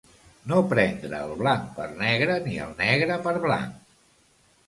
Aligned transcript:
No 0.51 0.61
prendre 0.69 1.19
el 1.25 1.33
blanc 1.41 1.67
per 1.75 1.85
negre, 2.01 2.39
ni 2.47 2.57
el 2.65 2.73
negre 2.81 3.19
per 3.27 3.35
blanc. 3.47 3.77